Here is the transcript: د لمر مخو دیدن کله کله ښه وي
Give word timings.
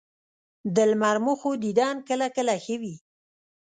د 0.75 0.77
لمر 0.91 1.17
مخو 1.25 1.51
دیدن 1.63 1.95
کله 2.09 2.27
کله 2.35 2.55
ښه 2.63 2.75
وي 2.81 2.95